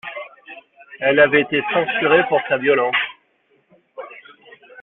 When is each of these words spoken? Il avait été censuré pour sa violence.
Il 0.99 1.19
avait 1.19 1.41
été 1.41 1.61
censuré 1.71 2.23
pour 2.27 2.39
sa 2.49 2.57
violence. 2.57 2.95